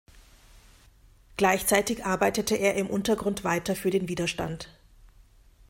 Gleichzeitig 1.37 2.05
arbeitete 2.07 2.55
er 2.55 2.73
im 2.73 2.87
Untergrund 2.89 3.43
weiter 3.43 3.75
für 3.75 3.91
den 3.91 4.07
Widerstand. 4.07 4.67